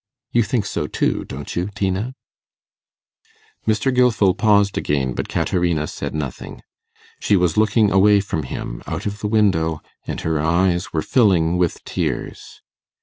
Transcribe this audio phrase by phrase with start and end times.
[0.31, 2.15] You think so too, don't you, Tina?'
[3.67, 3.93] Mr.
[3.95, 6.63] Gilfil paused again, but Caterina said nothing.
[7.19, 11.83] She was looking away from him, out of the window, and hereyes were filling with
[11.83, 12.63] tears.